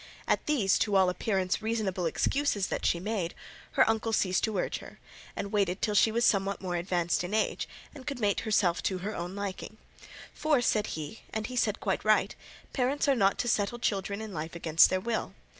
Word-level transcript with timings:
At 0.27 0.47
these, 0.47 0.79
to 0.79 0.95
all 0.95 1.11
appearance, 1.11 1.61
reasonable 1.61 2.07
excuses 2.07 2.69
that 2.69 2.87
she 2.87 2.99
made, 2.99 3.35
her 3.73 3.87
uncle 3.87 4.13
ceased 4.13 4.43
to 4.45 4.57
urge 4.57 4.79
her, 4.79 4.97
and 5.35 5.51
waited 5.51 5.79
till 5.79 5.93
she 5.93 6.11
was 6.11 6.25
somewhat 6.25 6.59
more 6.59 6.75
advanced 6.75 7.23
in 7.23 7.35
age 7.35 7.69
and 7.93 8.07
could 8.07 8.19
mate 8.19 8.39
herself 8.39 8.81
to 8.81 8.97
her 9.05 9.15
own 9.15 9.35
liking. 9.35 9.77
For, 10.33 10.59
said 10.59 10.87
he 10.97 11.19
and 11.31 11.45
he 11.45 11.55
said 11.55 11.79
quite 11.79 12.03
right 12.03 12.33
parents 12.73 13.07
are 13.07 13.15
not 13.15 13.37
to 13.37 13.47
settle 13.47 13.77
children 13.77 14.21
in 14.21 14.33
life 14.33 14.55
against 14.55 14.89
their 14.89 14.99
will. 14.99 15.35